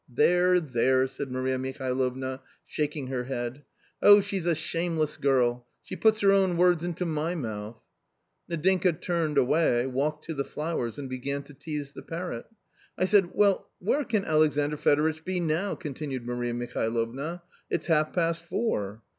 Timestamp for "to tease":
11.43-11.91